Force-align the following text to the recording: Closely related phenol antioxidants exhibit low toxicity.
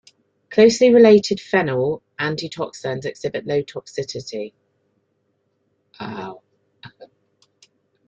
Closely 0.49 0.89
related 0.91 1.39
phenol 1.39 2.01
antioxidants 2.17 3.05
exhibit 3.05 3.45
low 3.45 3.61
toxicity. 3.61 4.53